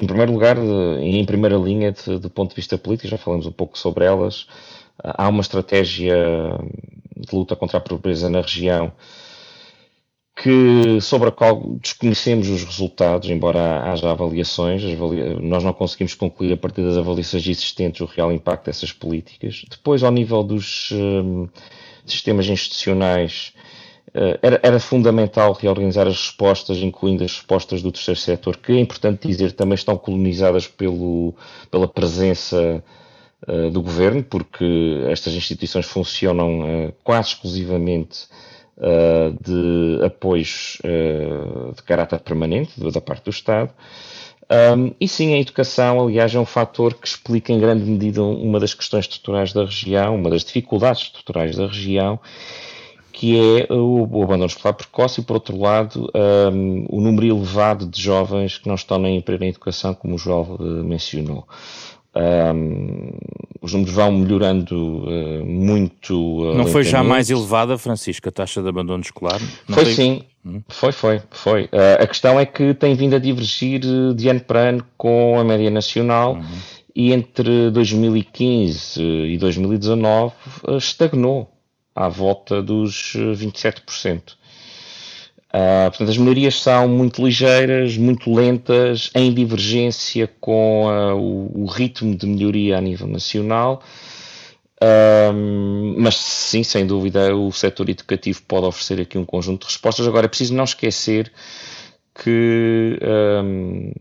[0.00, 3.46] em primeiro lugar, e em primeira linha, de, do ponto de vista político, já falamos
[3.46, 4.46] um pouco sobre elas,
[5.02, 6.16] há uma estratégia
[7.16, 8.92] de luta contra a pobreza na região
[10.36, 14.82] que, sobre a qual desconhecemos os resultados, embora haja avaliações,
[15.40, 19.64] nós não conseguimos concluir a partir das avaliações existentes o real impacto dessas políticas.
[19.70, 21.48] Depois, ao nível dos um,
[22.04, 23.54] sistemas institucionais,
[24.12, 28.80] eh, era, era, fundamental reorganizar as respostas, incluindo as respostas do terceiro setor, que é
[28.80, 31.34] importante dizer também estão colonizadas pelo,
[31.70, 32.82] pela presença
[33.48, 38.28] uh, do governo, porque estas instituições funcionam uh, quase exclusivamente
[38.78, 40.78] uh, de apoios
[41.74, 43.70] de caráter permanente da parte do Estado.
[44.76, 48.60] Um, e sim, a educação, aliás, é um fator que explica em grande medida uma
[48.60, 52.20] das questões estruturais da região, uma das dificuldades estruturais da região
[53.14, 56.10] que é o, o abandono escolar precoce e, por outro lado,
[56.52, 60.18] um, o número elevado de jovens que não estão nem em primeira educação, como o
[60.18, 61.46] João uh, mencionou.
[62.16, 63.10] Um,
[63.60, 66.14] os números vão melhorando uh, muito.
[66.14, 69.40] Uh, não foi já mais elevada, Francisco, a taxa de abandono escolar?
[69.68, 70.62] Não foi sim, hum?
[70.68, 71.68] foi, foi, foi.
[71.98, 73.80] a questão é que tem vindo a divergir
[74.14, 76.44] de ano para ano com a média nacional uhum.
[76.94, 80.34] e entre 2015 e 2019
[80.76, 81.50] estagnou
[81.94, 84.34] à volta dos 27%.
[85.54, 91.62] Uh, ah, portanto, as melhorias são muito ligeiras, muito lentas, em divergência com uh, o,
[91.62, 93.80] o, ritmo de melhoria a nível nacional.
[94.82, 100.08] Uh, mas sim, sem dúvida, o setor educativo pode oferecer aqui um conjunto de respostas.
[100.08, 101.30] Agora, é preciso não esquecer
[102.20, 102.98] que,
[103.44, 103.92] um,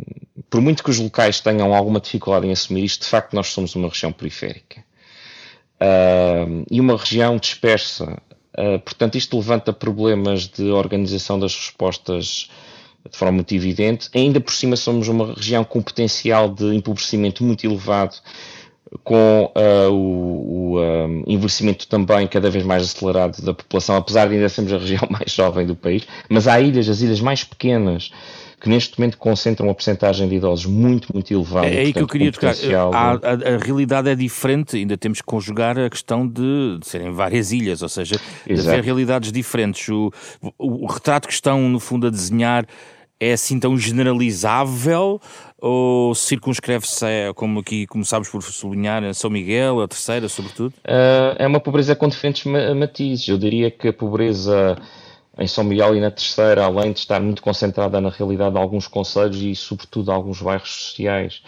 [0.50, 3.76] por muito que os locais tenham alguma dificuldade em assumir isto, de facto nós somos
[3.76, 4.84] uma região periférica.
[6.72, 8.18] E uma região dispersa.
[8.58, 12.50] Uh, portanto, isto levanta problemas de organização das respostas
[13.10, 14.10] de forma muito evidente.
[14.14, 18.16] Ainda por cima, somos uma região com potencial de empobrecimento muito elevado,
[19.04, 24.48] com uh, o, o envelhecimento também cada vez mais acelerado da população, apesar de ainda
[24.48, 26.04] sermos a região mais jovem do país.
[26.30, 28.12] Mas há ilhas, as ilhas mais pequenas,
[28.64, 31.68] que neste momento concentram uma porcentagem de idosos muito, muito elevada.
[31.68, 32.56] É aí que eu queria tocar.
[32.94, 37.12] A, a, a, realidade é diferente, ainda temos que conjugar a questão de, de serem
[37.12, 38.16] várias ilhas, ou seja,
[38.48, 39.90] de haver realidades diferentes.
[39.90, 40.10] O,
[40.58, 42.66] o, o retrato que estão, no fundo, a desenhar
[43.20, 45.20] é assim tão generalizável
[45.60, 50.74] ou circunscreve-se, como aqui começámos por sublinhar, a São Miguel, a terceira, sobretudo?
[50.86, 52.46] Uh, é uma pobreza com diferentes
[52.78, 53.28] matizes.
[53.28, 54.78] Eu diria que a pobreza
[55.38, 58.88] em São Miguel e na terceira, além de estar muito concentrada na realidade de alguns
[58.88, 61.42] conselhos e, sobretudo, alguns bairros sociais,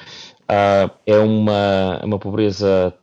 [0.44, 2.94] uh, é uma, uma pobreza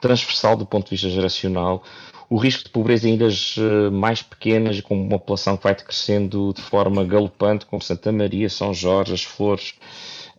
[0.00, 1.82] transversal do ponto de vista geracional.
[2.30, 6.52] O risco de pobreza em ilhas ah, mais pequenas, com uma população que vai crescendo
[6.54, 9.74] de forma galopante, como Santa Maria, São Jorge, as Flores,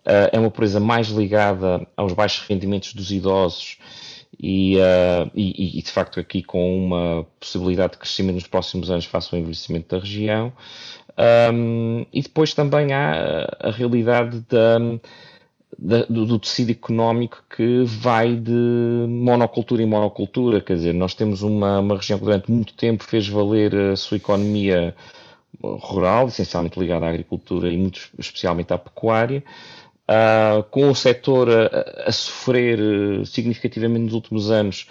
[0.06, 3.78] uh, é uma pobreza mais ligada aos baixos rendimentos dos idosos
[4.38, 9.06] e, uh, e, e, de facto aqui com uma possibilidade de crescimento nos próximos anos
[9.06, 10.54] face ao envelhecimento da região.
[11.54, 14.80] Um, e depois também há a realidade da,
[15.78, 21.42] da, do, do, tecido económico que vai de monocultura em monocultura, quer dizer, nós temos
[21.42, 24.96] uma, uma região que durante muito tempo fez valer a sua economia
[25.62, 29.44] rural, essencialmente ligada à agricultura e muito especialmente à pecuária,
[30.10, 34.88] uh, com o setor a, a, sofrer eh, significativamente nos últimos anos,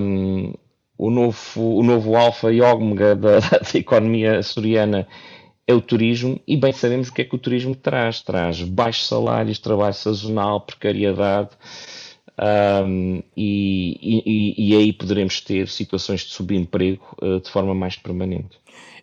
[0.00, 0.54] um,
[0.96, 5.06] o novo, o novo alfa e ômega da, da economia açoriana
[5.66, 8.22] é o turismo e bem sabemos o que é que o turismo traz.
[8.22, 11.50] Traz baixos salários, trabalho sazonal, precariedade
[12.86, 18.58] um, e, e, e, aí poderemos ter situações de subemprego uh, de forma mais permanente.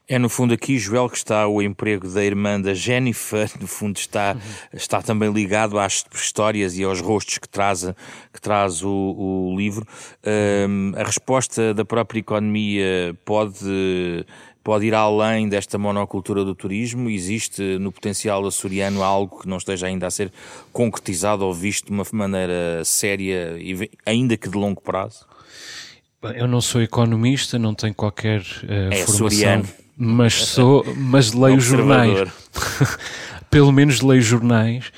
[0.08, 3.96] É no fundo aqui, Joel, que está o emprego da irmã da Jennifer, no fundo
[3.96, 4.70] está, uhum.
[4.74, 7.86] está também ligado às histórias e aos rostos que traz,
[8.34, 9.88] que traz o, o livro.
[10.68, 14.26] Um, a resposta da própria economia pode
[14.62, 17.10] pode ir além desta monocultura do turismo?
[17.10, 20.32] Existe no potencial açoriano algo que não esteja ainda a ser
[20.72, 23.58] concretizado ou visto de uma maneira séria,
[24.06, 25.26] ainda que de longo prazo?
[26.36, 29.28] Eu não sou economista, não tenho qualquer uh, é formação.
[29.28, 32.30] Açoriano mas sou, mas leio jornais.
[33.50, 34.92] Pelo menos leio jornais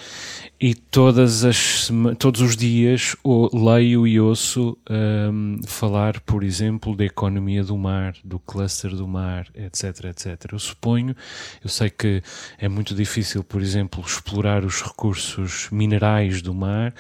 [0.60, 3.16] e todas as, todos os dias
[3.54, 9.48] leio e ouço um, falar, por exemplo, da economia do mar, do cluster do mar,
[9.54, 10.54] etc, etc.
[10.54, 11.16] Eu suponho,
[11.62, 12.24] eu sei que
[12.58, 16.94] é muito difícil, por exemplo, explorar os recursos minerais do mar,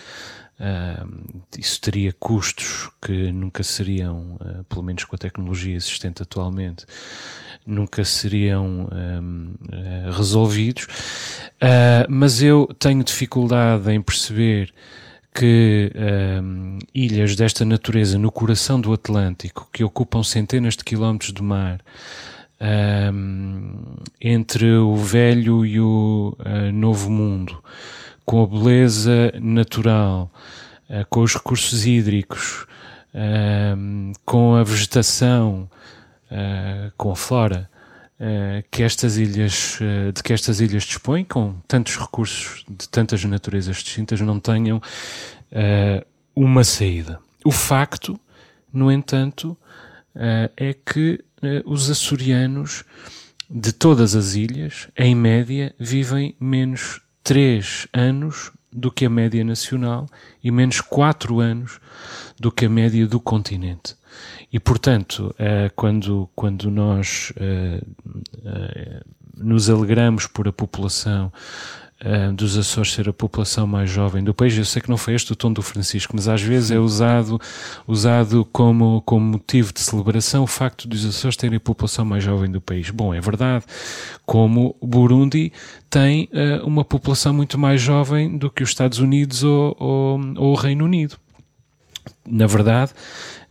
[0.58, 6.86] Uh, isso teria custos que nunca seriam, uh, pelo menos com a tecnologia existente atualmente,
[7.66, 10.88] nunca seriam um, uh, resolvidos.
[11.62, 14.74] Ah, mas eu tenho dificuldade em perceber
[15.34, 15.92] que
[16.44, 21.82] um, ilhas desta natureza no coração do Atlântico, que ocupam centenas de quilómetros de mar,
[23.12, 26.38] um, entre o velho e o
[26.74, 27.62] novo mundo,
[28.24, 30.32] com a beleza natural,
[30.90, 32.66] uh, com os recursos hídricos,
[33.14, 35.70] uh, com a vegetação,
[36.32, 37.70] uh, com a flora
[38.72, 39.78] que estas ilhas,
[40.14, 44.82] de que estas ilhas dispõem, com tantos recursos de tantas naturezas distintas, não tenham
[46.34, 47.20] uma saída.
[47.44, 48.18] O facto,
[48.72, 49.58] no entanto,
[50.56, 51.22] é que
[51.66, 52.86] os açorianos
[53.50, 60.08] de todas as ilhas, em média, vivem menos 3 anos do que a média nacional
[60.44, 61.80] e menos 4 anos
[62.40, 63.96] do que a média do continente.
[64.56, 67.82] E, portanto, eh, quando, quando nós eh,
[68.46, 69.04] eh,
[69.36, 71.30] nos alegramos por a população
[72.36, 74.56] dos Açores ser a população mais jovem do país.
[74.56, 77.40] Eu sei que não foi este o tom do Francisco, mas às vezes é usado,
[77.88, 82.52] usado como, como motivo de celebração o facto dos Açores terem a população mais jovem
[82.52, 82.90] do país.
[82.90, 83.64] Bom, é verdade,
[84.26, 85.52] como o Burundi
[85.90, 86.30] tem
[86.64, 90.84] uma população muito mais jovem do que os Estados Unidos ou, ou, ou o Reino
[90.86, 91.18] Unido.
[92.28, 92.92] Na verdade,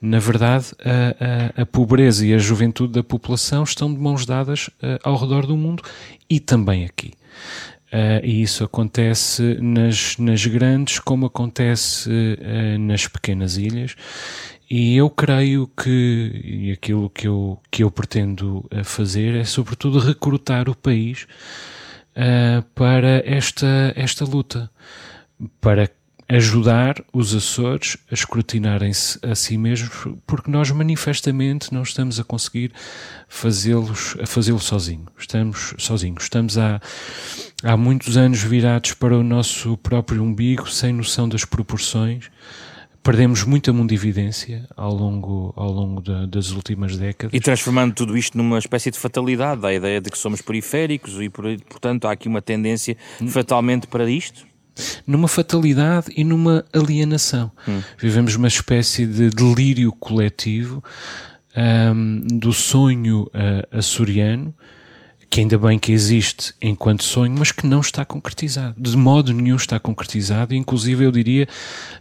[0.01, 4.68] na verdade, a, a, a, pobreza e a juventude da população estão de mãos dadas
[4.68, 5.83] uh, ao redor do mundo
[6.29, 7.12] e também aqui.
[7.93, 13.95] Uh, e isso acontece nas, nas grandes como acontece uh, nas pequenas ilhas.
[14.68, 20.68] E eu creio que e aquilo que eu, que eu pretendo fazer é, sobretudo, recrutar
[20.68, 21.27] o país
[22.16, 24.70] uh, para esta, esta luta,
[25.61, 25.89] para
[26.29, 29.91] ajudar os Açores a escrutinarem-se a si mesmos,
[30.27, 32.72] porque nós manifestamente não estamos a conseguir
[33.29, 35.07] fazê-los a fazê-lo sozinho.
[35.18, 36.25] Estamos sozinhos.
[36.25, 36.81] Estamos há,
[37.62, 42.31] há muitos anos virados para o nosso próprio umbigo, sem noção das proporções.
[43.03, 47.35] Perdemos muita mundividência ao longo, ao longo de, das últimas décadas.
[47.35, 51.29] E transformando tudo isto numa espécie de fatalidade, a ideia de que somos periféricos e,
[51.29, 52.97] portanto, há aqui uma tendência
[53.29, 54.47] fatalmente para isto?
[55.07, 57.51] Numa fatalidade e numa alienação.
[57.68, 57.81] Hum.
[57.99, 60.83] Vivemos uma espécie de delírio coletivo
[61.57, 64.55] um, do sonho uh, açoriano
[65.35, 68.76] que ainda bem que existe enquanto sonho, mas que não está concretizado.
[68.78, 71.49] De modo nenhum está concretizado, e inclusive eu diria,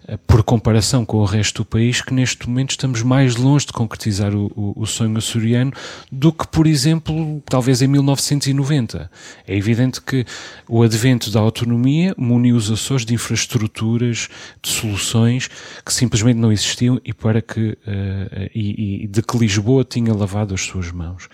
[0.07, 3.73] eh, por comparação com o resto do país, que neste momento estamos mais longe de
[3.73, 5.73] concretizar o, o, o sonho açoriano
[6.11, 9.09] do que, por exemplo, talvez em 1990.
[9.47, 10.23] É evidente que
[10.69, 14.29] o advento da autonomia muniu os Açores de infraestruturas,
[14.61, 15.49] de soluções
[15.83, 20.53] que simplesmente não existiam e para que uh, e, e de que Lisboa tinha lavado
[20.53, 21.27] as suas mãos.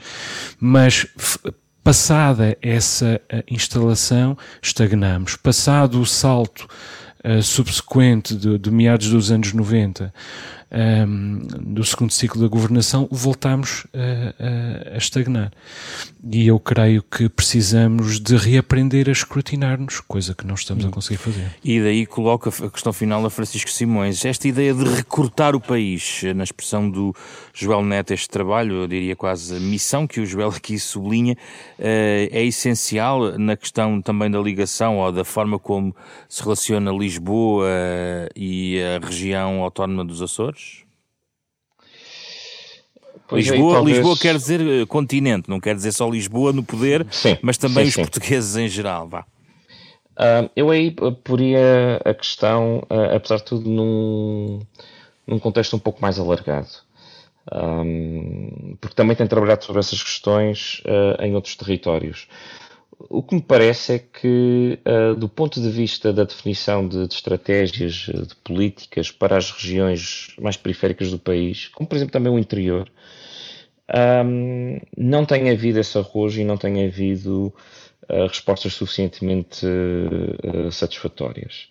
[0.62, 1.06] Mas
[1.90, 5.36] Passada essa eh, instalação, estagnamos.
[5.36, 6.68] Passado o salto
[7.26, 10.14] uh, subsequente de, de, meados dos anos 90,
[10.72, 15.51] um, do segundo ciclo da governação, voltamos a, a, a, estagnar.
[16.32, 21.17] E eu creio que precisamos de reaprender a escrutinar-nos, coisa que não estamos a conseguir
[21.17, 21.49] fazer.
[21.63, 24.24] E daí coloca a questão final a Francisco Simões.
[24.26, 27.15] Esta ideia de recortar o país, na expressão do
[27.53, 31.36] Joel Neto, este trabalho, eu diria quase a missão que o Joel aqui sublinha,
[31.78, 35.95] eh, é essencial na questão também da ligação ou da forma como
[36.28, 37.67] se relaciona Lisboa
[38.36, 40.59] e a região autónoma dos Açores?
[43.30, 43.98] Pois Lisboa, talvez...
[43.98, 47.84] Lisboa quer dizer eh, continente, não quer dizer só Lisboa no poder, sim, mas também
[47.84, 48.02] sim, os sim.
[48.02, 49.08] portugueses em geral.
[49.08, 49.22] Vá.
[50.20, 54.60] Uh, eu aí poria a questão, uh, apesar de tudo, num,
[55.28, 56.68] num contexto um pouco mais alargado.
[57.54, 62.28] Um, porque também tenho trabalhado sobre essas questões uh, em outros territórios.
[63.00, 67.14] O que me parece é que, uh, do ponto de vista da definição de, de,
[67.14, 72.38] estratégias, de políticas para as regiões mais periféricas do país, como por exemplo também o
[72.38, 72.91] interior,
[74.26, 77.54] um, não tem havido esse arrojo e não tem havido
[78.10, 81.70] uh, respostas suficientemente uh, satisfatórias.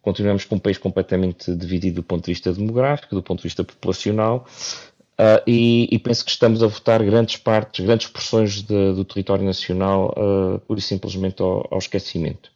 [0.00, 3.64] Continuamos com um país completamente dividido do ponto de vista demográfico, do ponto de vista
[3.64, 4.46] populacional,
[5.20, 9.44] Uh, e, e, penso que estamos a votar grandes partes, grandes porções de, do território
[9.44, 12.52] nacional, uh, pura e simplesmente ao, ao esquecimento.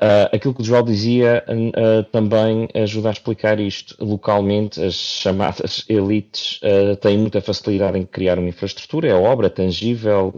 [0.00, 3.96] Uh, aquilo que o João dizia uh, também ajuda a explicar isto.
[3.98, 6.60] Localmente, as chamadas elites
[7.00, 10.32] têm muita facilidade em criar uma infraestrutura, é obra tangível,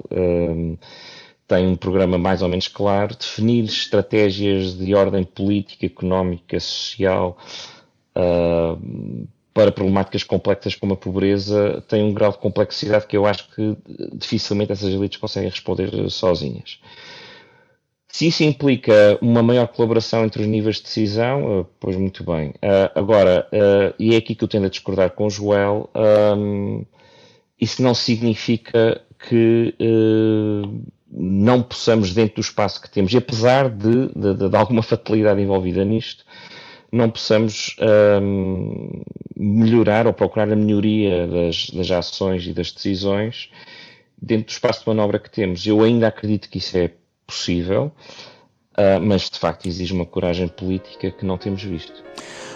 [1.46, 7.36] tem um programa mais ou menos claro, definir estratégias de ordem política, económica, social
[9.54, 13.76] para problemáticas complexas como a pobreza tem um grau de complexidade que eu acho que
[14.14, 16.78] dificilmente essas elites conseguem responder sozinhas.
[18.08, 22.52] Se isso implica uma maior colaboração entre os níveis de decisão, eh, pois muito bem.
[22.94, 23.48] Agora,
[23.98, 25.88] e é aqui que eu tendo a discordar com o Joel,
[26.36, 26.84] um,
[27.58, 29.74] isso não significa que
[31.10, 35.82] não possamos, dentro do espaço que temos, e apesar de, de, de alguma fatalidade envolvida
[35.82, 36.24] nisto,
[36.92, 37.74] não possamos
[38.20, 39.02] um,
[39.34, 43.50] melhorar ou procurar a melhoria das, das ações e das decisões
[44.20, 45.66] dentro do espaço de manobra que temos.
[45.66, 46.92] Eu ainda acredito que isso é
[47.26, 47.90] possível,
[48.76, 52.04] uh, mas de facto exige uma coragem política que não temos visto.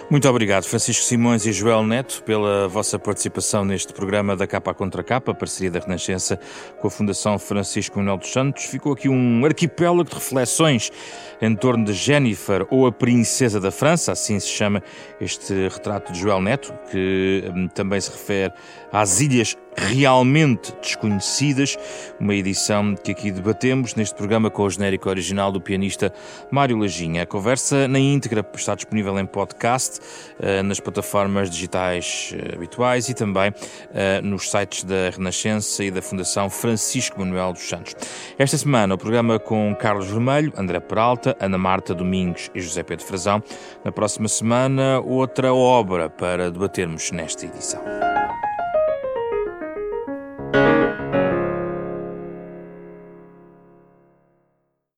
[0.09, 5.03] Muito obrigado, Francisco Simões e Joel Neto, pela vossa participação neste programa da Capa Contra
[5.03, 6.39] Capa, parceria da Renascença
[6.79, 8.63] com a Fundação Francisco Manuel dos Santos.
[8.63, 10.93] Ficou aqui um arquipélago de reflexões
[11.41, 14.81] em torno de Jennifer ou a Princesa da França, assim se chama
[15.19, 18.53] este retrato de Joel Neto, que hum, também se refere
[18.93, 21.77] às ilhas realmente desconhecidas,
[22.19, 26.11] uma edição que aqui debatemos neste programa com o genérico original do pianista
[26.49, 27.23] Mário Lajinha.
[27.23, 29.99] A conversa na íntegra está disponível em podcast,
[30.39, 33.53] eh, nas plataformas digitais eh, habituais e também
[33.93, 37.95] eh, nos sites da Renascença e da Fundação Francisco Manuel dos Santos.
[38.37, 43.05] Esta semana o programa com Carlos Vermelho, André Peralta, Ana Marta Domingos e José Pedro
[43.05, 43.43] Frazão.
[43.83, 48.16] Na próxima semana, outra obra para debatermos nesta edição.